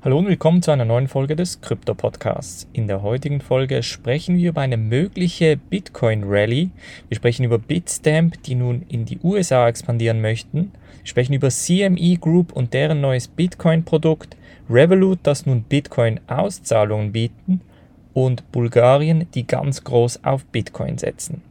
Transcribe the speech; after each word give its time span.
Hallo 0.00 0.18
und 0.18 0.28
willkommen 0.28 0.62
zu 0.62 0.70
einer 0.70 0.84
neuen 0.84 1.08
Folge 1.08 1.34
des 1.34 1.60
Krypto 1.60 1.92
Podcasts. 1.92 2.68
In 2.72 2.86
der 2.86 3.02
heutigen 3.02 3.40
Folge 3.40 3.82
sprechen 3.82 4.36
wir 4.36 4.50
über 4.50 4.60
eine 4.60 4.76
mögliche 4.76 5.56
Bitcoin 5.56 6.22
Rally. 6.24 6.70
Wir 7.08 7.16
sprechen 7.16 7.42
über 7.42 7.58
Bitstamp, 7.58 8.40
die 8.44 8.54
nun 8.54 8.86
in 8.88 9.06
die 9.06 9.18
USA 9.24 9.66
expandieren 9.66 10.20
möchten. 10.20 10.70
Wir 11.02 11.06
sprechen 11.08 11.32
über 11.32 11.48
CME 11.48 12.16
Group 12.20 12.52
und 12.52 12.74
deren 12.74 13.00
neues 13.00 13.26
Bitcoin 13.26 13.84
Produkt, 13.84 14.36
Revolut, 14.70 15.18
das 15.24 15.46
nun 15.46 15.62
Bitcoin 15.62 16.20
Auszahlungen 16.28 17.10
bieten 17.10 17.60
und 18.14 18.52
Bulgarien, 18.52 19.26
die 19.34 19.48
ganz 19.48 19.82
groß 19.82 20.22
auf 20.22 20.44
Bitcoin 20.44 20.98
setzen. 20.98 21.42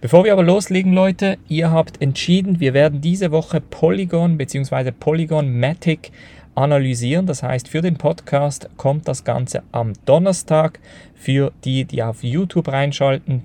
Bevor 0.00 0.24
wir 0.24 0.32
aber 0.32 0.42
loslegen, 0.42 0.94
Leute, 0.94 1.38
ihr 1.48 1.70
habt 1.70 2.00
entschieden, 2.00 2.60
wir 2.60 2.74
werden 2.74 3.00
diese 3.00 3.30
Woche 3.30 3.60
Polygon 3.60 4.36
bzw. 4.36 4.90
Polygon 4.90 5.60
Matic 5.60 6.10
analysieren. 6.54 7.26
Das 7.26 7.42
heißt, 7.42 7.68
für 7.68 7.82
den 7.82 7.96
Podcast 7.96 8.68
kommt 8.76 9.08
das 9.08 9.24
Ganze 9.24 9.62
am 9.72 9.92
Donnerstag. 10.04 10.80
Für 11.14 11.52
die, 11.64 11.84
die 11.84 12.02
auf 12.02 12.22
YouTube 12.22 12.68
reinschalten, 12.68 13.42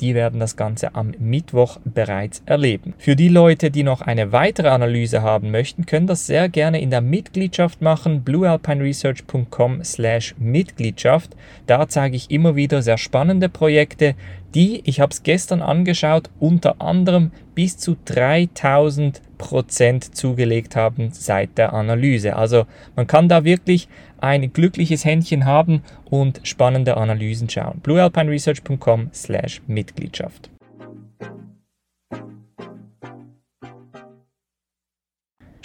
die 0.00 0.14
werden 0.14 0.40
das 0.40 0.56
Ganze 0.56 0.94
am 0.94 1.12
Mittwoch 1.18 1.78
bereits 1.84 2.42
erleben. 2.46 2.94
Für 2.98 3.16
die 3.16 3.28
Leute, 3.28 3.70
die 3.70 3.82
noch 3.82 4.00
eine 4.00 4.32
weitere 4.32 4.68
Analyse 4.68 5.22
haben 5.22 5.50
möchten, 5.50 5.86
können 5.86 6.06
das 6.06 6.26
sehr 6.26 6.48
gerne 6.48 6.80
in 6.80 6.90
der 6.90 7.00
Mitgliedschaft 7.00 7.82
machen, 7.82 8.22
bluealpineresearch.com 8.22 9.82
slash 9.84 10.34
Mitgliedschaft. 10.38 11.34
Da 11.66 11.88
zeige 11.88 12.16
ich 12.16 12.30
immer 12.30 12.56
wieder 12.56 12.82
sehr 12.82 12.98
spannende 12.98 13.48
Projekte, 13.48 14.14
die, 14.54 14.82
ich 14.84 15.00
habe 15.00 15.12
es 15.12 15.22
gestern 15.22 15.62
angeschaut, 15.62 16.30
unter 16.40 16.80
anderem 16.80 17.32
bis 17.54 17.76
zu 17.76 17.96
3000 18.04 19.20
Prozent 19.36 20.16
zugelegt 20.16 20.74
haben 20.74 21.10
seit 21.12 21.56
der 21.58 21.72
Analyse. 21.72 22.36
Also 22.36 22.66
man 22.96 23.06
kann 23.06 23.28
da 23.28 23.44
wirklich 23.44 23.88
ein 24.20 24.52
glückliches 24.52 25.04
Händchen 25.04 25.44
haben 25.44 25.82
und 26.10 26.40
spannende 26.42 26.96
Analysen 26.96 27.48
schauen. 27.48 27.80
bluealpineresearch.com 27.80 29.10
slash 29.12 29.62
Mitgliedschaft. 29.66 30.50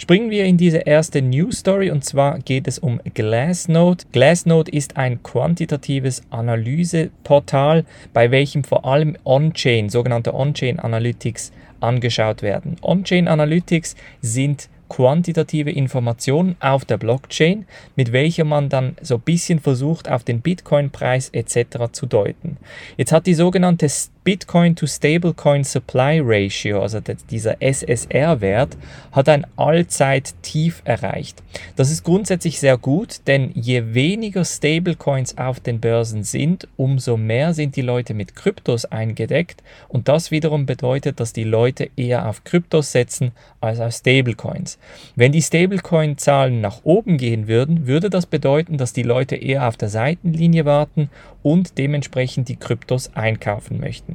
Springen 0.04 0.28
wir 0.28 0.44
in 0.44 0.58
diese 0.58 0.80
erste 0.80 1.22
News 1.22 1.60
Story 1.60 1.90
und 1.90 2.04
zwar 2.04 2.38
geht 2.38 2.68
es 2.68 2.78
um 2.78 3.00
Glassnode. 3.14 4.04
Glassnode 4.12 4.70
ist 4.70 4.98
ein 4.98 5.22
quantitatives 5.22 6.20
Analyseportal, 6.28 7.86
bei 8.12 8.30
welchem 8.30 8.64
vor 8.64 8.84
allem 8.84 9.16
On-Chain, 9.24 9.88
sogenannte 9.88 10.34
On-Chain 10.34 10.78
Analytics 10.78 11.52
angeschaut 11.80 12.42
werden. 12.42 12.76
On-Chain 12.82 13.28
Analytics 13.28 13.96
sind 14.20 14.68
quantitative 14.90 15.70
Informationen 15.70 16.56
auf 16.60 16.84
der 16.84 16.98
Blockchain, 16.98 17.64
mit 17.96 18.12
welcher 18.12 18.44
man 18.44 18.68
dann 18.68 18.96
so 19.00 19.14
ein 19.14 19.22
bisschen 19.22 19.58
versucht, 19.58 20.10
auf 20.10 20.22
den 20.22 20.42
Bitcoin-Preis 20.42 21.30
etc. 21.30 21.90
zu 21.92 22.04
deuten. 22.04 22.58
Jetzt 22.98 23.12
hat 23.12 23.26
die 23.26 23.32
sogenannte 23.32 23.88
Bitcoin 24.24 24.74
to 24.74 24.86
Stablecoin 24.86 25.64
Supply 25.64 26.18
Ratio, 26.24 26.80
also 26.80 26.98
dieser 27.28 27.60
SSR-Wert, 27.60 28.78
hat 29.12 29.28
ein 29.28 29.46
Allzeit-Tief 29.56 30.80
erreicht. 30.86 31.42
Das 31.76 31.90
ist 31.90 32.04
grundsätzlich 32.04 32.58
sehr 32.58 32.78
gut, 32.78 33.20
denn 33.26 33.50
je 33.54 33.92
weniger 33.92 34.46
Stablecoins 34.46 35.36
auf 35.36 35.60
den 35.60 35.78
Börsen 35.78 36.24
sind, 36.24 36.66
umso 36.78 37.18
mehr 37.18 37.52
sind 37.52 37.76
die 37.76 37.82
Leute 37.82 38.14
mit 38.14 38.34
Kryptos 38.34 38.86
eingedeckt 38.86 39.62
und 39.88 40.08
das 40.08 40.30
wiederum 40.30 40.64
bedeutet, 40.64 41.20
dass 41.20 41.34
die 41.34 41.44
Leute 41.44 41.90
eher 41.94 42.26
auf 42.26 42.44
Kryptos 42.44 42.92
setzen 42.92 43.32
als 43.60 43.78
auf 43.78 43.92
Stablecoins. 43.92 44.78
Wenn 45.16 45.32
die 45.32 45.42
Stablecoin-Zahlen 45.42 46.62
nach 46.62 46.80
oben 46.84 47.18
gehen 47.18 47.46
würden, 47.46 47.86
würde 47.86 48.08
das 48.08 48.24
bedeuten, 48.24 48.78
dass 48.78 48.94
die 48.94 49.02
Leute 49.02 49.36
eher 49.36 49.68
auf 49.68 49.76
der 49.76 49.90
Seitenlinie 49.90 50.64
warten 50.64 51.10
und 51.42 51.76
dementsprechend 51.76 52.48
die 52.48 52.56
Kryptos 52.56 53.10
einkaufen 53.14 53.78
möchten. 53.78 54.13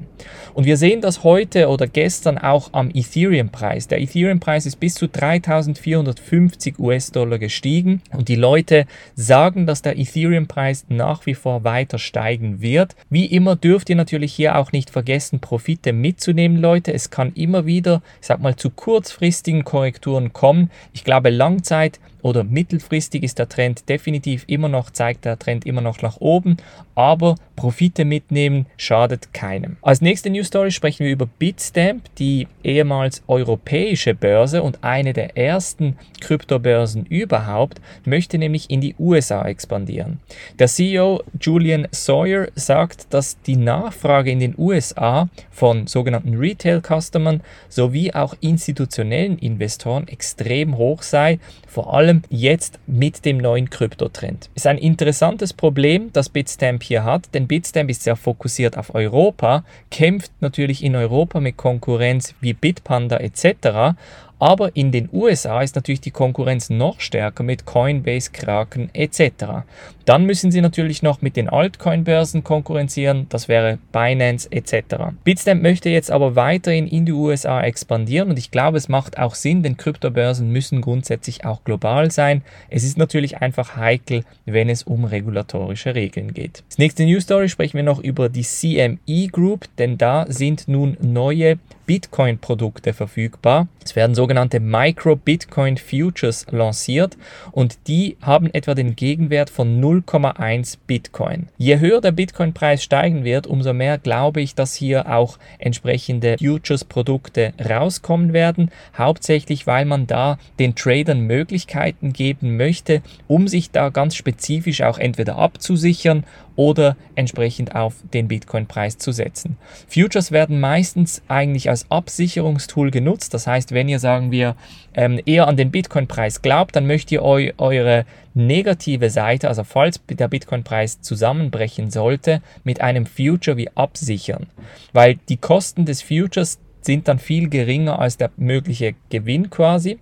Und 0.54 0.66
wir 0.66 0.78
sehen 0.78 1.02
das 1.02 1.24
heute 1.24 1.70
oder 1.70 1.88
gestern 1.88 2.38
auch 2.38 2.70
am 2.74 2.90
Ethereum-Preis. 2.94 3.88
Der 3.88 4.02
Ethereum-Preis 4.02 4.66
ist 4.66 4.78
bis 4.78 4.96
zu 4.96 5.08
3450 5.08 6.80
US-Dollar 6.80 7.38
gestiegen 7.38 8.02
und 8.12 8.28
die 8.28 8.36
Leute 8.36 8.86
sagen, 9.16 9.66
dass 9.66 9.82
der 9.82 9.98
Ethereum-Preis 9.98 10.86
nach 10.90 11.26
wie 11.26 11.36
vor 11.36 11.64
weiter 11.64 12.00
steigen 12.00 12.62
wird. 12.62 12.96
Wie 13.10 13.26
immer 13.26 13.56
dürft 13.56 13.90
ihr 13.90 13.96
natürlich 13.96 14.34
hier 14.34 14.58
auch 14.58 14.72
nicht 14.72 14.90
vergessen, 14.90 15.40
Profite 15.40 15.94
mitzunehmen, 15.94 16.58
Leute. 16.58 16.94
Es 16.94 17.10
kann 17.10 17.32
immer 17.34 17.66
wieder, 17.66 18.02
ich 18.20 18.28
sag 18.28 18.42
mal, 18.42 18.56
zu 18.56 18.70
kurzfristigen 18.70 19.64
Korrekturen 19.64 20.34
kommen. 20.34 20.72
Ich 20.94 21.04
glaube, 21.04 21.30
Langzeit 21.30 22.00
oder 22.22 22.44
mittelfristig 22.44 23.24
ist 23.24 23.40
der 23.40 23.50
Trend 23.50 23.88
definitiv 23.90 24.44
immer 24.48 24.70
noch, 24.70 24.90
zeigt 24.90 25.26
der 25.26 25.40
Trend 25.40 25.66
immer 25.66 25.82
noch 25.82 26.02
nach 26.02 26.18
oben, 26.20 26.58
aber 26.96 27.36
Profite 27.56 28.06
mitnehmen 28.06 28.66
schadet 28.78 29.34
keinem. 29.34 29.78
Als 29.82 30.02
nächste 30.02 30.30
News 30.30 30.48
Story 30.48 30.72
sprechen 30.72 31.06
wir 31.06 31.12
über 31.12 31.26
Bitstamp, 31.26 32.04
die 32.16 32.48
ehemals 32.64 33.22
europäische 33.28 34.16
Börse 34.16 34.64
und 34.64 34.84
eine 34.84 35.14
der 35.14 35.38
ersten 35.38 35.98
Kryptobörsen 36.22 37.06
überhaupt, 37.06 37.82
möchte 38.06 38.38
nämlich 38.38 38.70
in 38.70 38.82
die 38.82 38.96
USA 38.98 39.46
expandieren. 39.46 40.20
Der 40.58 40.68
CEO 40.68 41.22
Julian 41.40 41.88
Sawyer 41.92 42.48
sagt, 42.56 43.14
dass 43.14 43.42
die 43.42 43.58
Nachfrage 43.58 44.32
in 44.32 44.40
den 44.40 44.56
USA 44.58 45.30
von 45.52 45.88
sogenannten 45.88 46.36
Retail-Customern 46.36 47.42
sowie 47.68 48.14
auch 48.14 48.36
institutionellen 48.42 49.38
Investoren 49.38 50.08
extrem 50.08 50.78
hoch 50.78 51.04
sei, 51.04 51.40
vor 51.68 51.94
allem 51.94 52.09
allem 52.10 52.24
jetzt 52.30 52.80
mit 52.88 53.24
dem 53.24 53.38
neuen 53.38 53.70
Kryptotrend. 53.70 54.50
Ist 54.56 54.66
ein 54.66 54.78
interessantes 54.80 55.54
Problem, 55.54 56.12
das 56.12 56.30
Bitstamp 56.30 56.82
hier 56.84 57.04
hat, 57.04 57.34
denn 57.34 57.48
Bitstamp 57.48 57.90
ist 57.90 58.04
sehr 58.04 58.16
fokussiert 58.16 58.78
auf 58.78 58.96
Europa, 58.96 59.64
kämpft 59.92 60.32
natürlich 60.40 60.84
in 60.84 60.96
Europa 60.96 61.40
mit 61.40 61.58
Konkurrenz 61.58 62.34
wie 62.42 62.54
Bitpanda 62.54 63.18
etc., 63.18 63.96
aber 64.40 64.76
in 64.76 64.92
den 64.92 65.10
USA 65.12 65.62
ist 65.62 65.76
natürlich 65.76 66.02
die 66.02 66.12
Konkurrenz 66.12 66.70
noch 66.70 67.00
stärker 67.00 67.44
mit 67.44 67.66
Coinbase, 67.66 68.32
Kraken 68.32 68.90
etc. 68.94 69.66
Dann 70.06 70.26
müssen 70.26 70.52
sie 70.52 70.62
natürlich 70.62 71.04
noch 71.04 71.22
mit 71.22 71.36
den 71.36 71.50
Altcoin-Börsen 71.50 72.44
konkurrenzieren, 72.44 73.28
das 73.30 73.48
wäre 73.48 73.78
Binance 73.92 74.52
etc. 74.52 75.14
Bitstamp 75.24 75.62
möchte 75.62 75.90
jetzt 75.90 76.10
aber 76.10 76.36
weiterhin 76.36 76.88
in 76.88 77.06
die 77.06 77.12
USA 77.12 77.62
expandieren 77.62 78.30
und 78.30 78.40
ich 78.40 78.50
glaube, 78.50 78.78
es 78.78 78.90
macht 78.90 79.20
auch 79.20 79.36
Sinn, 79.36 79.62
denn 79.62 79.78
Kryptobörsen 79.78 80.52
müssen 80.52 80.82
grundsätzlich 80.82 81.46
auch 81.46 81.64
global 81.64 82.10
sein. 82.10 82.42
Es 82.70 82.84
ist 82.84 82.98
natürlich 82.98 83.38
einfach 83.38 83.76
heikel, 83.76 84.24
wenn 84.46 84.70
es 84.70 84.84
um 84.84 85.04
regulatorische 85.04 85.94
Regeln 85.96 86.34
geht. 86.34 86.64
Das 86.70 86.78
nächste 86.78 87.06
News 87.06 87.24
Story 87.24 87.50
sprechen 87.50 87.78
wir 87.78 87.84
noch 87.84 88.00
über 88.00 88.30
die 88.30 88.44
CME 88.44 89.28
Group, 89.32 89.66
denn 89.78 89.98
da 89.98 90.26
sind 90.28 90.68
nun 90.68 90.98
neue 91.02 91.60
Bitcoin-Produkte 91.90 92.94
verfügbar. 92.94 93.68
Es 93.84 93.96
werden 93.96 94.14
sogenannte 94.14 94.60
Micro-Bitcoin 94.60 95.78
Futures 95.78 96.46
lanciert 96.52 97.18
und 97.52 97.88
die 97.88 98.16
haben 98.22 98.54
etwa 98.54 98.76
den 98.76 98.96
Gegenwert 98.96 99.50
von 99.50 99.82
0,1 99.82 100.78
Bitcoin. 100.86 101.48
Je 101.58 101.80
höher 101.80 102.00
der 102.00 102.12
Bitcoin-Preis 102.12 102.84
steigen 102.84 103.24
wird, 103.24 103.48
umso 103.48 103.74
mehr 103.74 103.98
glaube 103.98 104.40
ich, 104.40 104.54
dass 104.54 104.76
hier 104.76 105.12
auch 105.12 105.40
entsprechende 105.58 106.38
Futures-Produkte 106.38 107.54
rauskommen 107.60 108.34
werden. 108.34 108.70
Hauptsächlich, 108.96 109.66
weil 109.66 109.86
man 109.86 110.06
da 110.06 110.38
den 110.60 110.76
Tradern 110.76 111.22
Möglichkeiten 111.22 112.14
geben 112.14 112.56
möchte, 112.56 113.02
um 113.28 113.48
sich 113.48 113.72
da 113.72 113.90
ganz 113.90 114.14
spezifisch 114.14 114.84
auch 114.84 115.00
entweder 115.00 115.38
abzusichern 115.38 116.24
oder 116.60 116.98
entsprechend 117.16 117.74
auf 117.74 117.94
den 118.14 118.28
Bitcoin-Preis 118.28 118.98
zu 118.98 119.14
setzen. 119.14 119.56
Futures 119.88 120.34
werden 120.34 120.60
meistens 120.60 121.22
eigentlich 121.30 121.70
als 121.70 121.90
Absicherungstool 121.90 122.92
genutzt. 122.92 123.34
Das 123.34 123.48
heißt, 123.48 123.72
wenn 123.72 123.88
ihr, 123.88 124.00
sagen 124.00 124.30
wir, 124.30 124.58
ähm, 124.94 125.22
eher 125.26 125.48
an 125.48 125.56
den 125.56 125.72
Bitcoin-Preis 125.72 126.42
glaubt, 126.42 126.76
dann 126.76 126.86
möchtet 126.86 127.14
ihr 127.14 127.24
eu 127.24 127.52
eure 127.58 128.06
negative 128.34 129.10
Seite, 129.10 129.48
also 129.48 129.64
falls 129.64 130.02
der 130.10 130.28
Bitcoin-Preis 130.28 131.00
zusammenbrechen 131.00 131.92
sollte, 131.92 132.42
mit 132.66 132.82
einem 132.82 133.06
Future 133.06 133.56
wie 133.56 133.70
absichern. 133.76 134.48
Weil 134.92 135.18
die 135.30 135.38
Kosten 135.38 135.86
des 135.86 136.02
Futures 136.02 136.60
sind 136.82 137.08
dann 137.08 137.20
viel 137.20 137.48
geringer 137.48 138.00
als 138.00 138.18
der 138.18 138.32
mögliche 138.36 138.96
Gewinn 139.10 139.50
quasi. 139.50 139.98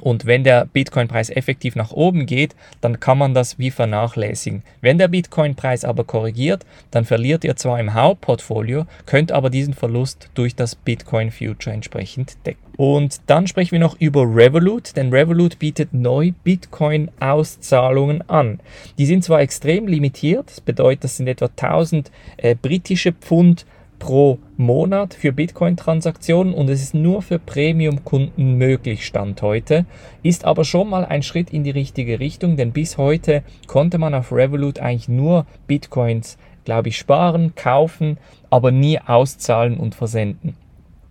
Und 0.00 0.26
wenn 0.26 0.44
der 0.44 0.66
Bitcoin-Preis 0.66 1.30
effektiv 1.30 1.76
nach 1.76 1.92
oben 1.92 2.26
geht, 2.26 2.54
dann 2.80 3.00
kann 3.00 3.18
man 3.18 3.34
das 3.34 3.58
wie 3.58 3.70
vernachlässigen. 3.70 4.62
Wenn 4.80 4.98
der 4.98 5.08
Bitcoin-Preis 5.08 5.84
aber 5.84 6.04
korrigiert, 6.04 6.64
dann 6.90 7.04
verliert 7.04 7.44
ihr 7.44 7.56
zwar 7.56 7.80
im 7.80 7.94
Hauptportfolio, 7.94 8.86
könnt 9.06 9.32
aber 9.32 9.50
diesen 9.50 9.74
Verlust 9.74 10.30
durch 10.34 10.54
das 10.54 10.74
Bitcoin-Future 10.74 11.74
entsprechend 11.74 12.36
decken. 12.46 12.64
Und 12.76 13.20
dann 13.28 13.46
sprechen 13.46 13.72
wir 13.72 13.78
noch 13.78 14.00
über 14.00 14.22
Revolut, 14.22 14.96
denn 14.96 15.12
Revolut 15.12 15.58
bietet 15.58 15.94
neu 15.94 16.32
Bitcoin-Auszahlungen 16.42 18.28
an. 18.28 18.58
Die 18.98 19.06
sind 19.06 19.22
zwar 19.22 19.40
extrem 19.40 19.86
limitiert, 19.86 20.48
das 20.48 20.60
bedeutet, 20.60 21.04
das 21.04 21.16
sind 21.16 21.28
etwa 21.28 21.46
1000 21.46 22.10
äh, 22.36 22.56
britische 22.60 23.12
Pfund 23.12 23.64
pro 23.98 24.38
Monat 24.56 25.14
für 25.14 25.32
Bitcoin-Transaktionen 25.32 26.54
und 26.54 26.68
es 26.68 26.82
ist 26.82 26.94
nur 26.94 27.22
für 27.22 27.38
Premium-Kunden 27.38 28.54
möglich, 28.54 29.06
Stand 29.06 29.42
heute. 29.42 29.86
Ist 30.22 30.44
aber 30.44 30.64
schon 30.64 30.90
mal 30.90 31.04
ein 31.04 31.22
Schritt 31.22 31.50
in 31.50 31.64
die 31.64 31.70
richtige 31.70 32.20
Richtung, 32.20 32.56
denn 32.56 32.72
bis 32.72 32.98
heute 32.98 33.42
konnte 33.66 33.98
man 33.98 34.14
auf 34.14 34.32
Revolut 34.32 34.78
eigentlich 34.78 35.08
nur 35.08 35.46
Bitcoins, 35.66 36.38
glaube 36.64 36.88
ich, 36.88 36.98
sparen, 36.98 37.54
kaufen, 37.54 38.18
aber 38.50 38.70
nie 38.70 38.98
auszahlen 39.00 39.78
und 39.78 39.94
versenden. 39.94 40.56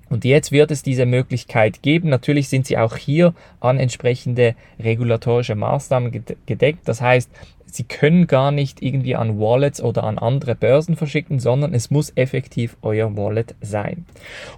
Und 0.10 0.26
jetzt 0.26 0.52
wird 0.52 0.70
es 0.70 0.84
diese 0.84 1.08
Möglichkeit 1.08 1.82
geben. 1.82 2.10
Natürlich 2.10 2.48
sind 2.48 2.68
sie 2.68 2.78
auch 2.78 2.98
hier 2.98 3.34
an 3.60 3.80
entsprechende 3.80 4.54
regulatorische 4.80 5.56
Maßnahmen 5.56 6.12
gedeckt. 6.46 6.88
Das 6.88 7.02
heißt, 7.02 7.32
Sie 7.74 7.86
können 7.86 8.28
gar 8.28 8.52
nicht 8.52 8.84
irgendwie 8.84 9.16
an 9.16 9.40
Wallets 9.40 9.82
oder 9.82 10.04
an 10.04 10.20
andere 10.20 10.54
Börsen 10.54 10.96
verschicken, 10.96 11.40
sondern 11.40 11.74
es 11.74 11.90
muss 11.90 12.14
effektiv 12.14 12.78
euer 12.84 13.18
Wallet 13.18 13.56
sein. 13.62 14.06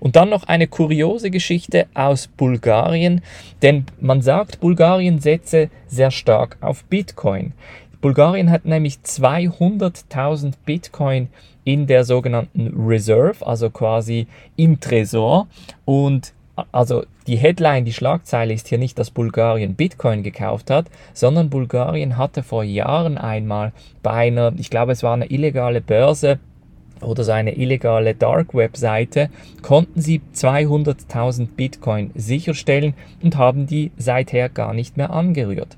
Und 0.02 0.18
dann 0.18 0.30
noch 0.30 0.44
eine 0.44 0.68
kuriose 0.68 1.32
Geschichte 1.32 1.88
aus 1.94 2.28
Bulgarien, 2.28 3.22
denn 3.62 3.86
man 4.02 4.22
sagt, 4.22 4.60
Bulgarien 4.60 5.20
setze 5.20 5.70
sehr 5.88 6.12
stark 6.12 6.58
auf 6.60 6.84
Bitcoin. 6.84 7.54
Bulgarien 8.02 8.52
hat 8.52 8.66
nämlich 8.66 8.96
200.000 9.06 10.52
Bitcoin 10.66 11.30
in 11.64 11.88
der 11.88 12.04
sogenannten 12.04 12.74
Reserve, 12.86 13.48
also 13.48 13.70
quasi 13.70 14.28
im 14.58 14.82
Tresor. 14.82 15.48
Und 15.86 16.34
also 16.72 17.04
die 17.28 17.38
Headline, 17.38 17.86
die 17.86 17.94
Schlagzeile 17.94 18.54
ist 18.54 18.68
hier 18.68 18.78
nicht, 18.78 18.98
dass 18.98 19.12
Bulgarien 19.12 19.76
Bitcoin 19.76 20.24
gekauft 20.24 20.70
hat, 20.70 20.88
sondern 21.14 21.50
Bulgarien 21.50 22.18
hatte 22.18 22.44
vor 22.44 22.64
Jahren 22.64 23.18
einmal 23.18 23.74
bei 24.04 24.12
einer, 24.12 24.54
ich 24.58 24.70
glaube 24.70 24.92
es 24.92 25.04
war 25.04 25.14
eine 25.14 25.30
illegale 25.30 25.82
Börse, 25.82 26.40
oder 27.02 27.24
so 27.24 27.32
eine 27.32 27.58
illegale 27.58 28.16
Dark 28.16 28.54
Web 28.54 28.78
Seite, 28.78 29.30
konnten 29.62 30.02
sie 30.02 30.22
200.000 30.34 31.50
Bitcoin 31.56 32.12
sicherstellen 32.16 32.94
und 33.22 33.38
haben 33.38 33.68
die 33.68 33.92
seither 33.98 34.50
gar 34.50 34.74
nicht 34.74 34.98
mehr 34.98 35.12
angerührt. 35.12 35.78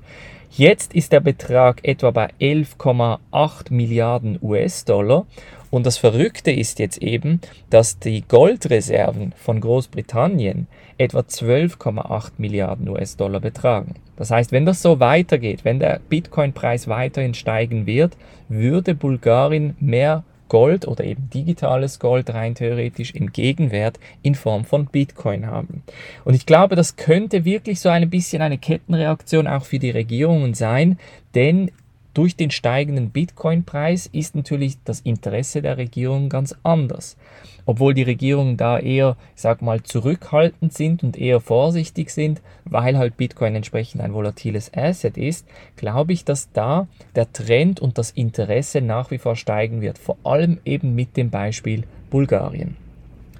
Jetzt 0.50 0.94
ist 0.94 1.12
der 1.12 1.20
Betrag 1.20 1.80
etwa 1.84 2.10
bei 2.10 2.30
11,8 2.40 3.72
Milliarden 3.72 4.38
US-Dollar 4.42 5.26
und 5.70 5.84
das 5.84 5.98
Verrückte 5.98 6.50
ist 6.50 6.78
jetzt 6.78 6.98
eben, 6.98 7.40
dass 7.70 7.98
die 7.98 8.22
Goldreserven 8.26 9.34
von 9.36 9.60
Großbritannien 9.60 10.66
etwa 10.96 11.20
12,8 11.20 12.32
Milliarden 12.38 12.88
US-Dollar 12.88 13.40
betragen. 13.40 13.94
Das 14.16 14.30
heißt, 14.30 14.50
wenn 14.50 14.66
das 14.66 14.82
so 14.82 14.98
weitergeht, 14.98 15.64
wenn 15.64 15.78
der 15.78 16.00
Bitcoin-Preis 16.08 16.88
weiterhin 16.88 17.34
steigen 17.34 17.86
wird, 17.86 18.16
würde 18.48 18.94
Bulgarien 18.94 19.76
mehr 19.78 20.24
Gold 20.48 20.86
oder 20.86 21.04
eben 21.04 21.30
digitales 21.30 21.98
Gold 21.98 22.30
rein 22.30 22.54
theoretisch 22.54 23.12
im 23.12 23.32
Gegenwert 23.32 23.98
in 24.22 24.34
Form 24.34 24.64
von 24.64 24.86
Bitcoin 24.86 25.46
haben. 25.46 25.82
Und 26.24 26.34
ich 26.34 26.46
glaube, 26.46 26.76
das 26.76 26.96
könnte 26.96 27.44
wirklich 27.44 27.80
so 27.80 27.88
ein 27.88 28.10
bisschen 28.10 28.42
eine 28.42 28.58
Kettenreaktion 28.58 29.46
auch 29.46 29.64
für 29.64 29.78
die 29.78 29.90
Regierungen 29.90 30.54
sein, 30.54 30.98
denn 31.34 31.70
durch 32.18 32.34
den 32.34 32.50
steigenden 32.50 33.10
Bitcoin-Preis 33.10 34.10
ist 34.12 34.34
natürlich 34.34 34.82
das 34.82 34.98
Interesse 34.98 35.62
der 35.62 35.78
Regierung 35.78 36.28
ganz 36.28 36.52
anders. 36.64 37.16
Obwohl 37.64 37.94
die 37.94 38.02
Regierungen 38.02 38.56
da 38.56 38.76
eher, 38.76 39.16
sag 39.36 39.62
mal, 39.62 39.84
zurückhaltend 39.84 40.74
sind 40.74 41.04
und 41.04 41.16
eher 41.16 41.38
vorsichtig 41.38 42.10
sind, 42.10 42.42
weil 42.64 42.98
halt 42.98 43.16
Bitcoin 43.16 43.54
entsprechend 43.54 44.00
ein 44.00 44.14
volatiles 44.14 44.74
Asset 44.74 45.16
ist, 45.16 45.46
glaube 45.76 46.12
ich, 46.12 46.24
dass 46.24 46.50
da 46.50 46.88
der 47.14 47.32
Trend 47.32 47.78
und 47.78 47.98
das 47.98 48.10
Interesse 48.10 48.80
nach 48.80 49.12
wie 49.12 49.18
vor 49.18 49.36
steigen 49.36 49.80
wird. 49.80 49.96
Vor 49.96 50.16
allem 50.24 50.58
eben 50.64 50.96
mit 50.96 51.16
dem 51.16 51.30
Beispiel 51.30 51.84
Bulgarien. 52.10 52.87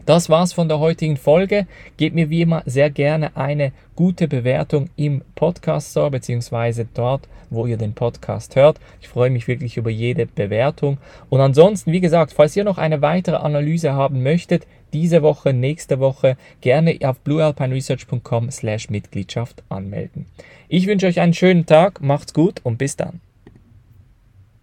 Das 0.09 0.31
war's 0.31 0.55
von 0.55 0.69
der 0.69 0.79
heutigen 0.79 1.19
Folge. 1.19 1.67
Gebt 1.99 2.15
mir 2.15 2.31
wie 2.31 2.41
immer 2.41 2.63
sehr 2.65 2.89
gerne 2.89 3.37
eine 3.37 3.73
gute 3.95 4.27
Bewertung 4.27 4.89
im 4.97 5.21
Podcast 5.35 5.91
Store 5.91 6.11
beziehungsweise 6.11 6.89
dort, 6.95 7.29
wo 7.51 7.67
ihr 7.67 7.77
den 7.77 7.93
Podcast 7.93 8.57
hört. 8.57 8.81
Ich 9.03 9.09
freue 9.09 9.29
mich 9.29 9.49
wirklich 9.49 9.77
über 9.77 9.91
jede 9.91 10.25
Bewertung. 10.25 10.97
Und 11.29 11.43
ansonsten, 11.43 11.93
wie 11.93 12.01
gesagt, 12.01 12.33
falls 12.33 12.57
ihr 12.57 12.65
noch 12.65 12.79
eine 12.79 13.03
weitere 13.03 13.37
Analyse 13.37 13.93
haben 13.93 14.23
möchtet, 14.23 14.67
diese 14.95 15.21
Woche, 15.21 15.53
nächste 15.53 16.01
Woche, 16.01 16.39
gerne 16.63 16.97
auf 17.03 17.21
bluealpineresearch.com 17.21 18.51
slash 18.51 18.89
Mitgliedschaft 18.89 19.63
anmelden. 19.69 20.25
Ich 20.69 20.87
wünsche 20.87 21.07
euch 21.07 21.21
einen 21.21 21.35
schönen 21.35 21.67
Tag, 21.67 22.01
macht's 22.01 22.33
gut 22.33 22.63
und 22.65 22.79
bis 22.79 22.97
dann. 22.97 23.21